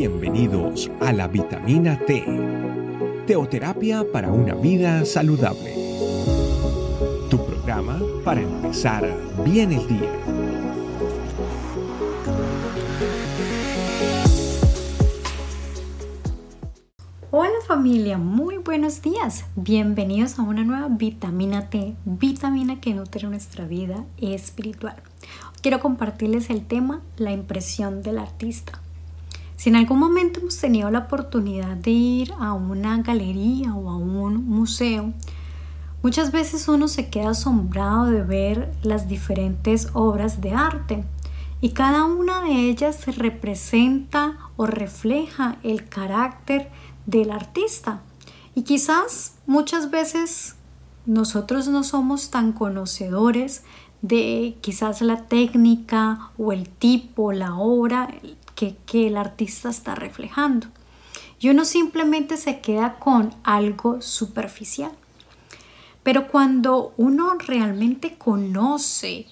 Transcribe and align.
Bienvenidos 0.00 0.90
a 1.02 1.12
la 1.12 1.28
vitamina 1.28 1.98
T, 2.06 2.24
teoterapia 3.26 4.02
para 4.10 4.32
una 4.32 4.54
vida 4.54 5.04
saludable. 5.04 5.74
Tu 7.28 7.36
programa 7.44 8.00
para 8.24 8.40
empezar 8.40 9.14
bien 9.44 9.72
el 9.72 9.86
día. 9.86 10.10
Hola 17.30 17.50
familia, 17.66 18.16
muy 18.16 18.56
buenos 18.56 19.02
días. 19.02 19.44
Bienvenidos 19.54 20.38
a 20.38 20.42
una 20.44 20.64
nueva 20.64 20.88
vitamina 20.88 21.68
T, 21.68 21.94
vitamina 22.06 22.80
que 22.80 22.94
nutre 22.94 23.28
nuestra 23.28 23.66
vida 23.66 24.06
espiritual. 24.16 24.96
Quiero 25.60 25.78
compartirles 25.78 26.48
el 26.48 26.64
tema 26.64 27.02
la 27.18 27.32
impresión 27.32 28.00
del 28.00 28.18
artista. 28.18 28.80
Si 29.60 29.68
en 29.68 29.76
algún 29.76 29.98
momento 29.98 30.40
hemos 30.40 30.56
tenido 30.56 30.90
la 30.90 31.00
oportunidad 31.00 31.76
de 31.76 31.90
ir 31.90 32.32
a 32.40 32.54
una 32.54 32.96
galería 33.02 33.74
o 33.74 33.90
a 33.90 33.96
un 33.98 34.46
museo, 34.46 35.12
muchas 36.02 36.32
veces 36.32 36.66
uno 36.66 36.88
se 36.88 37.10
queda 37.10 37.32
asombrado 37.32 38.06
de 38.06 38.22
ver 38.22 38.72
las 38.82 39.06
diferentes 39.06 39.88
obras 39.92 40.40
de 40.40 40.52
arte 40.52 41.04
y 41.60 41.72
cada 41.72 42.06
una 42.06 42.40
de 42.40 42.70
ellas 42.70 43.04
representa 43.18 44.38
o 44.56 44.64
refleja 44.64 45.58
el 45.62 45.86
carácter 45.90 46.70
del 47.04 47.30
artista. 47.30 48.00
Y 48.54 48.62
quizás 48.62 49.34
muchas 49.44 49.90
veces 49.90 50.56
nosotros 51.04 51.68
no 51.68 51.84
somos 51.84 52.30
tan 52.30 52.52
conocedores 52.52 53.62
de 54.00 54.56
quizás 54.62 55.02
la 55.02 55.26
técnica 55.26 56.30
o 56.38 56.52
el 56.52 56.66
tipo, 56.70 57.32
la 57.32 57.56
obra, 57.56 58.08
que, 58.86 59.06
el 59.06 59.16
artista 59.16 59.70
está 59.70 59.94
reflejando. 59.94 60.68
Y 61.38 61.48
uno 61.48 61.64
simplemente 61.64 62.36
se 62.36 62.60
queda 62.60 62.98
con 62.98 63.34
algo 63.42 64.02
superficial. 64.02 64.92
Pero 66.02 66.28
cuando 66.28 66.92
uno 66.96 67.34
realmente 67.38 68.16
conoce 68.16 69.26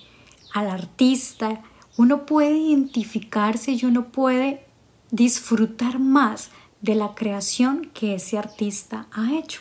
al 0.55 0.69
artista, 0.71 1.63
uno 1.97 2.25
puede 2.25 2.57
identificarse 2.57 3.73
y 3.73 3.85
uno 3.85 4.09
puede 4.09 4.65
disfrutar 5.11 5.99
más 5.99 6.51
de 6.81 6.95
la 6.95 7.15
creación 7.15 7.91
que 7.93 8.15
ese 8.15 8.39
artista 8.39 9.07
ha 9.13 9.35
hecho. 9.35 9.61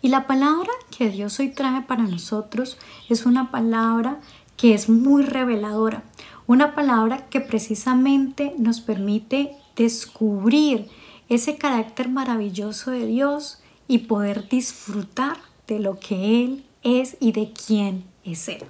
Y 0.00 0.08
la 0.08 0.26
palabra 0.26 0.70
que 0.96 1.10
Dios 1.10 1.40
hoy 1.40 1.48
trae 1.50 1.82
para 1.82 2.04
nosotros 2.04 2.78
es 3.08 3.26
una 3.26 3.50
palabra 3.50 4.20
que 4.56 4.74
es 4.74 4.88
muy 4.88 5.22
reveladora, 5.22 6.02
una 6.48 6.74
palabra 6.74 7.28
que 7.28 7.40
precisamente 7.40 8.54
nos 8.58 8.80
permite 8.80 9.52
descubrir 9.76 10.88
ese 11.28 11.58
carácter 11.58 12.08
maravilloso 12.08 12.90
de 12.90 13.06
Dios 13.06 13.60
y 13.86 13.98
poder 13.98 14.48
disfrutar 14.48 15.36
de 15.66 15.78
lo 15.78 16.00
que 16.00 16.42
Él 16.44 16.64
es 16.82 17.18
y 17.20 17.32
de 17.32 17.52
quién 17.52 18.04
es 18.24 18.48
Él. 18.48 18.64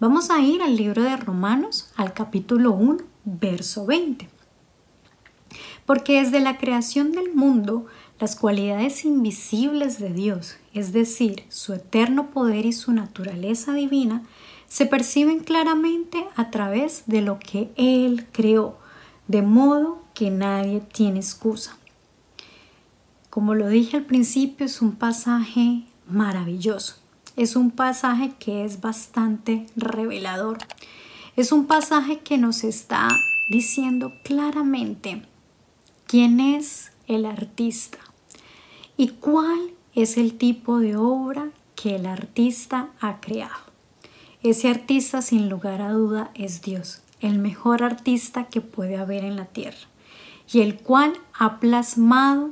Vamos 0.00 0.30
a 0.30 0.40
ir 0.40 0.60
al 0.60 0.76
libro 0.76 1.04
de 1.04 1.16
Romanos, 1.16 1.92
al 1.94 2.12
capítulo 2.14 2.72
1, 2.72 3.04
verso 3.24 3.86
20. 3.86 4.28
Porque 5.86 6.20
desde 6.20 6.40
la 6.40 6.58
creación 6.58 7.12
del 7.12 7.32
mundo, 7.32 7.86
las 8.18 8.34
cualidades 8.34 9.04
invisibles 9.04 10.00
de 10.00 10.12
Dios, 10.12 10.56
es 10.72 10.92
decir, 10.92 11.44
su 11.48 11.74
eterno 11.74 12.32
poder 12.32 12.66
y 12.66 12.72
su 12.72 12.92
naturaleza 12.92 13.72
divina, 13.72 14.24
se 14.74 14.86
perciben 14.86 15.38
claramente 15.38 16.26
a 16.34 16.50
través 16.50 17.04
de 17.06 17.20
lo 17.20 17.38
que 17.38 17.70
Él 17.76 18.26
creó, 18.32 18.76
de 19.28 19.40
modo 19.40 20.02
que 20.14 20.32
nadie 20.32 20.80
tiene 20.80 21.20
excusa. 21.20 21.76
Como 23.30 23.54
lo 23.54 23.68
dije 23.68 23.98
al 23.98 24.04
principio, 24.04 24.66
es 24.66 24.82
un 24.82 24.96
pasaje 24.96 25.84
maravilloso. 26.08 26.96
Es 27.36 27.54
un 27.54 27.70
pasaje 27.70 28.32
que 28.40 28.64
es 28.64 28.80
bastante 28.80 29.64
revelador. 29.76 30.58
Es 31.36 31.52
un 31.52 31.66
pasaje 31.66 32.18
que 32.18 32.36
nos 32.36 32.64
está 32.64 33.06
diciendo 33.48 34.12
claramente 34.24 35.22
quién 36.08 36.40
es 36.40 36.90
el 37.06 37.26
artista 37.26 37.98
y 38.96 39.10
cuál 39.10 39.70
es 39.94 40.16
el 40.16 40.36
tipo 40.36 40.80
de 40.80 40.96
obra 40.96 41.50
que 41.76 41.94
el 41.94 42.06
artista 42.06 42.88
ha 43.00 43.20
creado. 43.20 43.63
Ese 44.44 44.68
artista 44.68 45.22
sin 45.22 45.48
lugar 45.48 45.80
a 45.80 45.90
duda 45.90 46.30
es 46.34 46.60
Dios, 46.60 47.00
el 47.20 47.38
mejor 47.38 47.82
artista 47.82 48.44
que 48.44 48.60
puede 48.60 48.98
haber 48.98 49.24
en 49.24 49.36
la 49.36 49.46
tierra 49.46 49.88
y 50.52 50.60
el 50.60 50.76
cual 50.76 51.14
ha 51.32 51.60
plasmado 51.60 52.50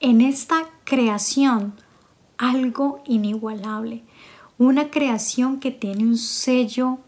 en 0.00 0.22
esta 0.22 0.66
creación 0.84 1.74
algo 2.38 3.02
inigualable, 3.04 4.02
una 4.56 4.90
creación 4.90 5.60
que 5.60 5.72
tiene 5.72 6.04
un 6.04 6.16
sello 6.16 7.00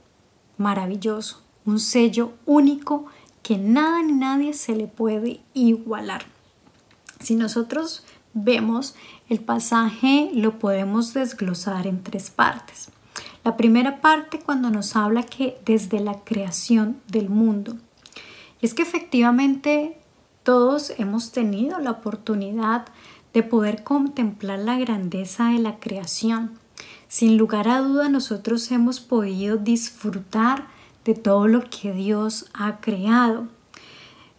maravilloso, 0.58 1.42
un 1.64 1.80
sello 1.80 2.34
único 2.44 3.06
que 3.42 3.56
nada 3.56 4.02
ni 4.02 4.12
nadie 4.12 4.52
se 4.52 4.76
le 4.76 4.88
puede 4.88 5.40
igualar. 5.54 6.26
Si 7.18 7.34
nosotros 7.34 8.04
vemos 8.34 8.94
el 9.30 9.40
pasaje, 9.40 10.30
lo 10.34 10.58
podemos 10.58 11.14
desglosar 11.14 11.86
en 11.86 12.02
tres 12.02 12.28
partes. 12.28 12.90
La 13.44 13.56
primera 13.56 14.00
parte 14.00 14.38
cuando 14.38 14.70
nos 14.70 14.96
habla 14.96 15.22
que 15.22 15.58
desde 15.64 16.00
la 16.00 16.20
creación 16.24 17.00
del 17.08 17.28
mundo. 17.28 17.76
es 18.60 18.74
que 18.74 18.82
efectivamente 18.82 19.96
todos 20.42 20.92
hemos 20.98 21.30
tenido 21.30 21.78
la 21.78 21.92
oportunidad 21.92 22.86
de 23.32 23.42
poder 23.42 23.84
contemplar 23.84 24.58
la 24.58 24.78
grandeza 24.78 25.50
de 25.50 25.58
la 25.58 25.78
creación. 25.78 26.58
Sin 27.06 27.36
lugar 27.36 27.68
a 27.68 27.80
duda 27.80 28.08
nosotros 28.08 28.70
hemos 28.70 29.00
podido 29.00 29.56
disfrutar 29.56 30.66
de 31.04 31.14
todo 31.14 31.46
lo 31.46 31.68
que 31.70 31.92
Dios 31.92 32.46
ha 32.52 32.80
creado. 32.80 33.48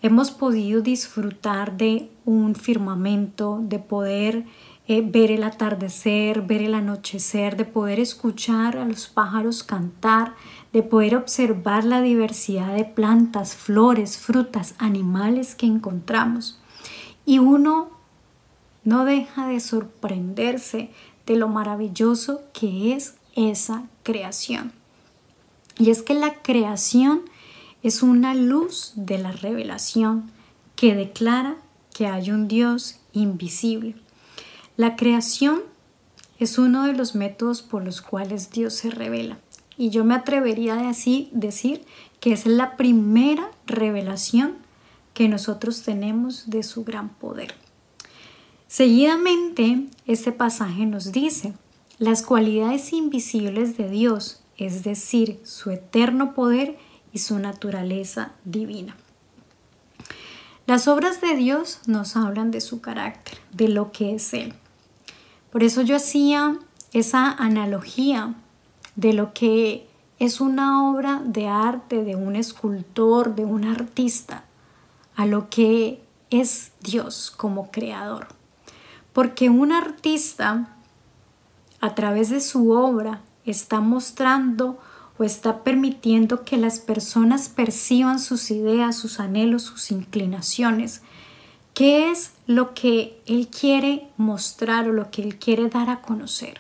Hemos 0.01 0.31
podido 0.31 0.81
disfrutar 0.81 1.77
de 1.77 2.09
un 2.25 2.55
firmamento, 2.55 3.59
de 3.61 3.79
poder 3.79 4.45
eh, 4.89 5.03
ver 5.05 5.29
el 5.29 5.43
atardecer, 5.43 6.41
ver 6.41 6.63
el 6.63 6.73
anochecer, 6.73 7.55
de 7.55 7.65
poder 7.65 7.99
escuchar 7.99 8.75
a 8.75 8.85
los 8.85 9.05
pájaros 9.05 9.61
cantar, 9.61 10.33
de 10.73 10.81
poder 10.81 11.15
observar 11.15 11.83
la 11.83 12.01
diversidad 12.01 12.73
de 12.73 12.85
plantas, 12.85 13.55
flores, 13.55 14.17
frutas, 14.17 14.73
animales 14.79 15.53
que 15.53 15.67
encontramos. 15.67 16.59
Y 17.23 17.37
uno 17.37 17.91
no 18.83 19.05
deja 19.05 19.45
de 19.45 19.59
sorprenderse 19.59 20.89
de 21.27 21.35
lo 21.35 21.49
maravilloso 21.49 22.41
que 22.51 22.95
es 22.95 23.13
esa 23.35 23.83
creación. 24.01 24.71
Y 25.77 25.91
es 25.91 26.01
que 26.01 26.15
la 26.15 26.33
creación 26.33 27.21
es 27.83 28.01
una 28.01 28.33
luz 28.33 28.93
de 28.95 29.19
la 29.19 29.33
revelación 29.33 30.31
que 30.75 30.95
declara 30.95 31.57
que 31.93 32.07
hay 32.07 32.31
un 32.31 32.47
Dios 32.47 32.99
invisible. 33.13 34.08
La 34.79 34.95
creación 34.95 35.59
es 36.39 36.57
uno 36.57 36.85
de 36.85 36.93
los 36.93 37.13
métodos 37.13 37.61
por 37.61 37.83
los 37.83 38.01
cuales 38.01 38.49
Dios 38.49 38.73
se 38.75 38.89
revela. 38.89 39.37
Y 39.75 39.89
yo 39.89 40.05
me 40.05 40.15
atrevería 40.15 40.75
a 40.75 40.93
decir 41.33 41.85
que 42.21 42.31
es 42.31 42.45
la 42.45 42.77
primera 42.77 43.51
revelación 43.67 44.55
que 45.13 45.27
nosotros 45.27 45.81
tenemos 45.81 46.49
de 46.49 46.63
su 46.63 46.85
gran 46.85 47.09
poder. 47.09 47.55
Seguidamente, 48.67 49.87
este 50.05 50.31
pasaje 50.31 50.85
nos 50.85 51.11
dice, 51.11 51.51
las 51.97 52.21
cualidades 52.21 52.93
invisibles 52.93 53.75
de 53.75 53.89
Dios, 53.89 54.41
es 54.55 54.85
decir, 54.85 55.41
su 55.43 55.71
eterno 55.71 56.33
poder 56.33 56.77
y 57.11 57.19
su 57.19 57.37
naturaleza 57.37 58.31
divina. 58.45 58.95
Las 60.67 60.87
obras 60.87 61.19
de 61.19 61.35
Dios 61.35 61.81
nos 61.85 62.15
hablan 62.15 62.49
de 62.51 62.61
su 62.61 62.79
carácter, 62.79 63.39
de 63.51 63.67
lo 63.67 63.91
que 63.91 64.15
es 64.15 64.33
Él. 64.33 64.53
Por 65.51 65.63
eso 65.63 65.81
yo 65.81 65.95
hacía 65.95 66.57
esa 66.93 67.31
analogía 67.31 68.35
de 68.95 69.13
lo 69.13 69.33
que 69.33 69.87
es 70.19 70.41
una 70.41 70.89
obra 70.89 71.21
de 71.23 71.47
arte, 71.47 72.03
de 72.03 72.15
un 72.15 72.35
escultor, 72.35 73.35
de 73.35 73.45
un 73.45 73.63
artista, 73.63 74.43
a 75.15 75.25
lo 75.25 75.49
que 75.49 76.03
es 76.29 76.71
Dios 76.81 77.31
como 77.35 77.71
creador. 77.71 78.27
Porque 79.13 79.49
un 79.49 79.71
artista, 79.71 80.75
a 81.81 81.95
través 81.95 82.29
de 82.29 82.41
su 82.41 82.71
obra, 82.71 83.21
está 83.45 83.79
mostrando 83.79 84.77
o 85.17 85.23
está 85.23 85.63
permitiendo 85.63 86.43
que 86.43 86.57
las 86.57 86.79
personas 86.79 87.49
perciban 87.49 88.19
sus 88.19 88.51
ideas, 88.51 88.95
sus 88.97 89.19
anhelos, 89.19 89.63
sus 89.63 89.91
inclinaciones, 89.91 91.01
¿Qué 91.79 92.11
es 92.11 92.33
lo 92.45 92.73
que 92.73 93.21
Él 93.25 93.47
quiere 93.47 94.09
mostrar 94.17 94.89
o 94.89 94.91
lo 94.91 95.11
que 95.11 95.21
Él 95.21 95.39
quiere 95.39 95.69
dar 95.69 95.89
a 95.89 96.01
conocer? 96.01 96.59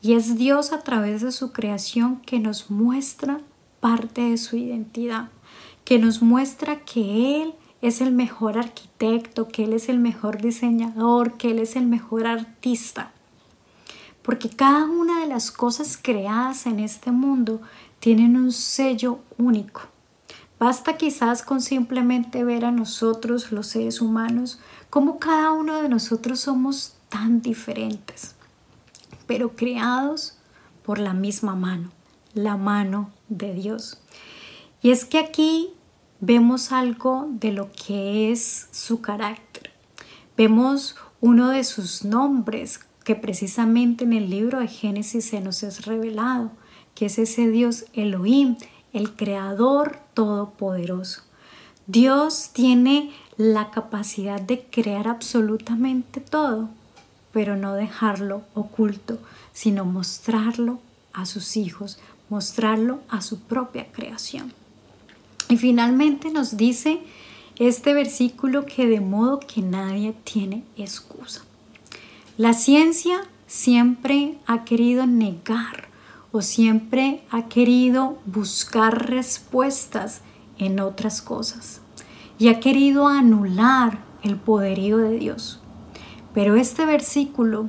Y 0.00 0.12
es 0.12 0.38
Dios 0.38 0.72
a 0.72 0.84
través 0.84 1.20
de 1.20 1.32
su 1.32 1.50
creación 1.50 2.20
que 2.20 2.38
nos 2.38 2.70
muestra 2.70 3.40
parte 3.80 4.20
de 4.20 4.38
su 4.38 4.56
identidad, 4.56 5.30
que 5.84 5.98
nos 5.98 6.22
muestra 6.22 6.84
que 6.84 7.42
Él 7.42 7.54
es 7.82 8.00
el 8.00 8.12
mejor 8.12 8.56
arquitecto, 8.56 9.48
que 9.48 9.64
Él 9.64 9.72
es 9.72 9.88
el 9.88 9.98
mejor 9.98 10.40
diseñador, 10.40 11.36
que 11.36 11.50
Él 11.50 11.58
es 11.58 11.74
el 11.74 11.88
mejor 11.88 12.28
artista. 12.28 13.10
Porque 14.22 14.48
cada 14.48 14.84
una 14.84 15.22
de 15.22 15.26
las 15.26 15.50
cosas 15.50 15.98
creadas 16.00 16.66
en 16.66 16.78
este 16.78 17.10
mundo 17.10 17.60
tienen 17.98 18.36
un 18.36 18.52
sello 18.52 19.18
único. 19.38 19.97
Basta 20.58 20.96
quizás 20.96 21.42
con 21.42 21.60
simplemente 21.60 22.42
ver 22.42 22.64
a 22.64 22.72
nosotros, 22.72 23.52
los 23.52 23.68
seres 23.68 24.00
humanos, 24.00 24.60
como 24.90 25.18
cada 25.18 25.52
uno 25.52 25.80
de 25.80 25.88
nosotros 25.88 26.40
somos 26.40 26.94
tan 27.08 27.40
diferentes, 27.40 28.34
pero 29.26 29.54
creados 29.54 30.36
por 30.82 30.98
la 30.98 31.14
misma 31.14 31.54
mano, 31.54 31.90
la 32.34 32.56
mano 32.56 33.10
de 33.28 33.54
Dios. 33.54 34.00
Y 34.82 34.90
es 34.90 35.04
que 35.04 35.18
aquí 35.18 35.70
vemos 36.20 36.72
algo 36.72 37.28
de 37.30 37.52
lo 37.52 37.70
que 37.72 38.32
es 38.32 38.68
su 38.72 39.00
carácter. 39.00 39.70
Vemos 40.36 40.96
uno 41.20 41.50
de 41.50 41.62
sus 41.64 42.04
nombres 42.04 42.80
que 43.04 43.14
precisamente 43.14 44.04
en 44.04 44.12
el 44.12 44.28
libro 44.28 44.60
de 44.60 44.68
Génesis 44.68 45.24
se 45.26 45.40
nos 45.40 45.62
es 45.62 45.86
revelado, 45.86 46.50
que 46.94 47.06
es 47.06 47.18
ese 47.18 47.48
Dios 47.48 47.86
Elohim, 47.92 48.56
el 48.92 49.14
Creador 49.14 49.98
Todopoderoso. 50.14 51.22
Dios 51.86 52.50
tiene 52.52 53.12
la 53.36 53.70
capacidad 53.70 54.40
de 54.40 54.62
crear 54.62 55.08
absolutamente 55.08 56.20
todo, 56.20 56.68
pero 57.32 57.56
no 57.56 57.74
dejarlo 57.74 58.42
oculto, 58.54 59.18
sino 59.52 59.84
mostrarlo 59.84 60.80
a 61.12 61.26
sus 61.26 61.56
hijos, 61.56 61.98
mostrarlo 62.28 63.00
a 63.08 63.20
su 63.20 63.40
propia 63.40 63.90
creación. 63.92 64.52
Y 65.48 65.56
finalmente 65.56 66.30
nos 66.30 66.56
dice 66.56 67.00
este 67.58 67.94
versículo 67.94 68.66
que 68.66 68.86
de 68.86 69.00
modo 69.00 69.40
que 69.40 69.62
nadie 69.62 70.14
tiene 70.24 70.62
excusa. 70.76 71.42
La 72.36 72.52
ciencia 72.52 73.22
siempre 73.46 74.38
ha 74.46 74.64
querido 74.64 75.06
negar 75.06 75.87
o 76.32 76.42
siempre 76.42 77.22
ha 77.30 77.48
querido 77.48 78.18
buscar 78.26 79.08
respuestas 79.10 80.20
en 80.58 80.80
otras 80.80 81.22
cosas 81.22 81.80
y 82.38 82.48
ha 82.48 82.60
querido 82.60 83.08
anular 83.08 84.00
el 84.22 84.36
poderío 84.36 84.98
de 84.98 85.18
Dios. 85.18 85.60
Pero 86.34 86.56
este 86.56 86.84
versículo 86.84 87.68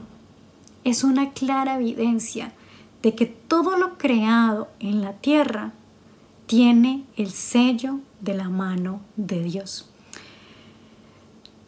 es 0.84 1.04
una 1.04 1.32
clara 1.32 1.76
evidencia 1.76 2.54
de 3.02 3.16
que 3.16 3.26
todo 3.26 3.78
lo 3.78 3.98
creado 3.98 4.68
en 4.80 5.02
la 5.02 5.14
tierra 5.14 5.72
tiene 6.46 7.06
el 7.16 7.32
sello 7.32 8.00
de 8.22 8.34
la 8.34 8.50
mano 8.50 9.02
de 9.16 9.44
Dios. 9.44 9.90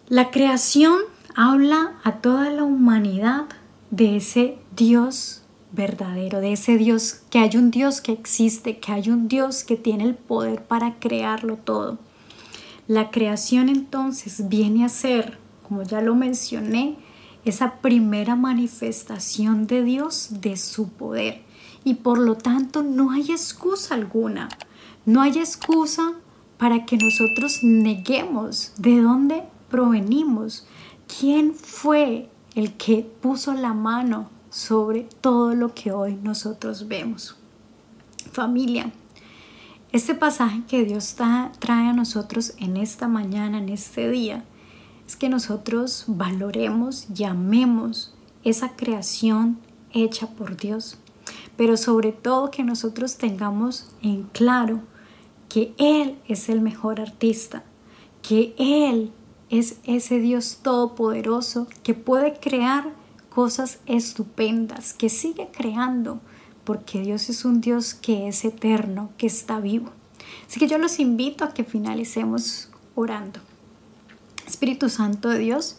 La 0.10 0.30
creación 0.30 1.00
habla 1.36 1.94
a 2.04 2.18
toda 2.18 2.50
la 2.50 2.64
humanidad 2.64 3.46
de 3.92 4.18
ese 4.18 4.58
Dios 4.76 5.41
verdadero, 5.71 6.39
de 6.39 6.53
ese 6.53 6.77
Dios, 6.77 7.21
que 7.29 7.39
hay 7.39 7.57
un 7.57 7.71
Dios 7.71 8.01
que 8.01 8.12
existe, 8.12 8.79
que 8.79 8.91
hay 8.91 9.09
un 9.09 9.27
Dios 9.27 9.63
que 9.63 9.77
tiene 9.77 10.03
el 10.03 10.15
poder 10.15 10.63
para 10.63 11.00
crearlo 11.00 11.57
todo. 11.57 11.97
La 12.88 13.12
creación 13.12 13.69
entonces 13.69 14.50
viene 14.50 14.83
a 14.85 14.89
ser, 14.89 15.38
como 15.68 15.83
ya 15.83 16.01
lo 16.01 16.15
mencioné, 16.15 16.95
esa 17.45 17.75
primera 17.81 18.35
manifestación 18.35 19.68
de 19.68 19.83
Dios 19.83 20.29
de 20.41 20.57
su 20.57 20.89
poder. 20.89 21.41
Y 21.83 21.95
por 21.95 22.19
lo 22.19 22.35
tanto 22.35 22.83
no 22.83 23.12
hay 23.12 23.31
excusa 23.31 23.95
alguna 23.95 24.50
no 25.06 25.21
hay 25.21 25.39
excusa 25.39 26.13
para 26.57 26.85
que 26.85 26.97
nosotros 26.97 27.59
neguemos 27.63 28.73
de 28.77 29.01
dónde 29.01 29.44
provenimos, 29.69 30.68
quién 31.07 31.56
fue 31.56 32.29
el 32.53 32.73
que 32.73 33.01
puso 33.21 33.53
la 33.53 33.73
mano 33.73 34.29
sobre 34.51 35.07
todo 35.21 35.56
lo 35.56 35.74
que 35.74 35.94
hoy 35.94 36.19
nosotros 36.21 36.88
vemos. 36.89 37.38
Familia, 38.33 38.92
este 39.94 40.13
pasaje 40.13 40.62
que 40.68 40.83
Dios 40.83 41.15
trae 41.15 41.88
a 41.88 41.94
nosotros 41.94 42.53
en 42.57 42.77
esta 42.77 43.07
mañana, 43.07 43.57
en 43.57 43.69
este 43.69 44.12
día, 44.12 44.44
es 45.07 45.15
que 45.15 45.30
nosotros 45.30 46.03
valoremos 46.07 47.07
y 47.15 47.25
esa 48.44 48.75
creación 48.75 49.57
hecha 49.94 50.27
por 50.27 50.57
Dios, 50.57 50.97
pero 51.56 51.77
sobre 51.77 52.12
todo 52.12 52.51
que 52.51 52.63
nosotros 52.63 53.18
tengamos 53.18 53.88
en 54.01 54.24
claro 54.33 54.81
que 55.47 55.74
Él 55.77 56.18
es 56.27 56.50
el 56.50 56.59
mejor 56.59 57.00
artista, 57.00 57.63
que 58.21 58.54
Él 58.57 59.12
es 59.50 59.80
ese 59.86 60.19
Dios 60.19 60.59
todopoderoso 60.62 61.68
que 61.83 61.94
puede 61.94 62.39
crear 62.39 63.00
cosas 63.33 63.80
estupendas, 63.86 64.94
que 64.94 65.10
sigue 65.10 65.50
creando, 65.51 66.19
porque 66.63 67.01
Dios 67.01 67.30
es 67.30 67.45
un 67.45 67.62
Dios 67.62 67.95
que 67.95 68.28
es 68.28 68.45
eterno, 68.45 69.10
que 69.18 69.28
está 69.28 69.60
vivo. 69.60 69.89
Así 70.48 70.60
que 70.60 70.68
yo 70.68 70.78
los 70.78 71.00
invito 71.00 71.44
a 71.44 71.54
que 71.54 71.63
finalicemos 71.63 72.69
orando. 72.94 73.39
Espíritu 74.45 74.89
Santo 74.89 75.30
de 75.30 75.39
Dios, 75.39 75.78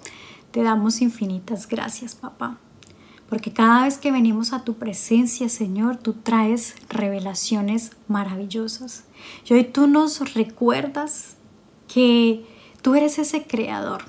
te 0.51 0.63
damos 0.63 1.01
infinitas 1.01 1.69
gracias, 1.69 2.15
papá 2.15 2.59
porque 3.33 3.51
cada 3.51 3.85
vez 3.85 3.97
que 3.97 4.13
venimos 4.13 4.53
a 4.53 4.63
tu 4.63 4.75
presencia, 4.75 5.49
Señor, 5.49 5.97
tú 5.97 6.13
traes 6.13 6.75
revelaciones 6.91 7.93
maravillosas. 8.07 9.05
Y 9.49 9.55
hoy 9.55 9.65
tú 9.65 9.87
nos 9.87 10.35
recuerdas 10.35 11.39
que 11.89 12.45
tú 12.83 12.95
eres 12.95 13.19
ese 13.19 13.47
creador, 13.47 14.05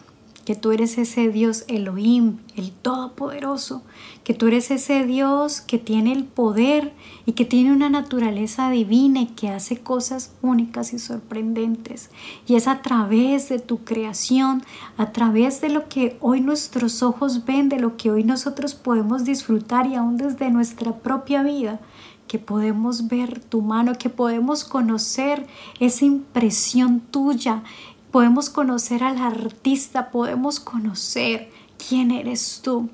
que 0.46 0.56
tú 0.56 0.72
eres 0.72 0.98
ese 0.98 1.30
Dios 1.30 1.64
Elohim, 1.68 2.38
el 2.56 2.72
Todopoderoso, 2.72 3.82
que 4.24 4.34
tú 4.34 4.48
eres 4.48 4.72
ese 4.72 5.06
Dios 5.06 5.62
que 5.62 5.78
tiene 5.78 6.12
el 6.12 6.26
poder 6.26 6.94
y 7.26 7.34
que 7.34 7.46
tiene 7.46 7.72
una 7.72 7.90
naturaleza 7.90 8.70
divina 8.70 9.22
y 9.22 9.28
que 9.28 9.50
hace 9.50 9.78
cosas 9.78 10.34
únicas 10.42 10.94
y 10.94 11.00
sorprendentes. 11.00 12.10
Y 12.46 12.56
es 12.56 12.68
a 12.68 12.82
través 12.82 13.48
de 13.50 13.60
tu 13.60 13.86
creación, 13.86 14.64
a 14.98 15.12
través 15.12 15.62
de 15.62 15.70
lo 15.70 15.88
que 15.88 16.18
hoy 16.20 16.42
nuestros 16.42 17.04
ojos 17.04 17.46
ven, 17.46 17.70
de 17.70 17.80
lo 17.80 17.96
que 17.96 18.12
hoy 18.12 18.24
nosotros 18.24 18.74
podemos 18.76 19.24
disfrutar 19.24 19.88
y 19.88 19.96
aún 19.96 20.18
desde 20.18 20.50
nuestra 20.50 20.98
propia 20.98 21.44
vida, 21.44 21.80
que 22.28 22.40
podemos 22.40 23.08
ver 23.10 23.40
tu 23.40 23.62
mano, 23.62 23.94
que 23.94 24.10
podemos 24.10 24.64
conocer 24.64 25.46
esa 25.80 26.06
impresión 26.06 27.00
tuya, 27.00 27.64
podemos 28.14 28.52
conocer 28.52 29.04
al 29.04 29.18
artista, 29.18 30.12
podemos 30.12 30.60
conocer 30.60 31.50
quién 31.90 32.12
eres 32.12 32.62
tú. 32.64 32.92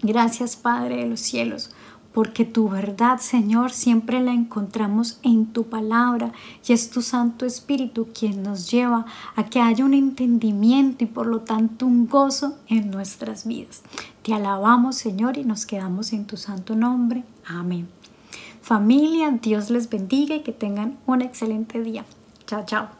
Gracias 0.00 0.56
Padre 0.56 0.96
de 0.96 1.06
los 1.06 1.20
cielos, 1.20 1.72
porque 2.14 2.46
tu 2.46 2.70
verdad, 2.70 3.18
Señor, 3.18 3.70
siempre 3.70 4.18
la 4.18 4.32
encontramos 4.32 5.20
en 5.22 5.44
tu 5.52 5.64
palabra 5.64 6.32
y 6.66 6.72
es 6.72 6.88
tu 6.88 7.02
Santo 7.02 7.44
Espíritu 7.44 8.08
quien 8.18 8.42
nos 8.42 8.70
lleva 8.70 9.04
a 9.36 9.44
que 9.44 9.60
haya 9.60 9.84
un 9.84 9.92
entendimiento 9.92 11.04
y 11.04 11.06
por 11.06 11.26
lo 11.26 11.40
tanto 11.40 11.84
un 11.84 12.08
gozo 12.08 12.56
en 12.66 12.90
nuestras 12.90 13.46
vidas. 13.46 13.82
Te 14.22 14.32
alabamos, 14.32 14.96
Señor, 14.96 15.36
y 15.36 15.44
nos 15.44 15.66
quedamos 15.66 16.14
en 16.14 16.24
tu 16.24 16.38
santo 16.38 16.74
nombre. 16.74 17.24
Amén. 17.46 17.88
Familia, 18.62 19.32
Dios 19.32 19.68
les 19.68 19.90
bendiga 19.90 20.34
y 20.36 20.40
que 20.40 20.52
tengan 20.52 20.96
un 21.06 21.20
excelente 21.20 21.82
día. 21.82 22.06
Chao, 22.46 22.64
chao. 22.64 22.99